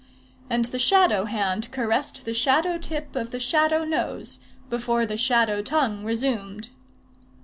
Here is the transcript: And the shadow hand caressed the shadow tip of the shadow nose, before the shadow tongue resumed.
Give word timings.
And 0.49 0.65
the 0.65 0.79
shadow 0.79 1.25
hand 1.25 1.69
caressed 1.71 2.25
the 2.25 2.33
shadow 2.33 2.79
tip 2.79 3.15
of 3.15 3.29
the 3.29 3.39
shadow 3.39 3.83
nose, 3.85 4.39
before 4.67 5.05
the 5.05 5.15
shadow 5.15 5.61
tongue 5.61 6.03
resumed. 6.03 6.71